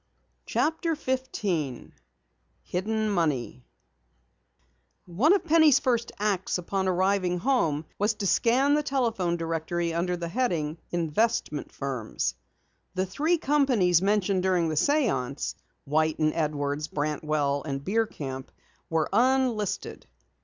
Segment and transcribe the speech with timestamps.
[0.47, 1.93] CHAPTER 15
[2.63, 3.63] HIDDEN MONEY
[5.05, 10.17] One of Penny's first acts upon arriving home was to scan the telephone directory under
[10.17, 12.33] the heading, Investment Firms.
[12.95, 15.53] The three companies mentioned during the séance,
[15.85, 18.47] White and Edwards, Brantwell, and Bierkamp,
[18.89, 20.07] were unlisted.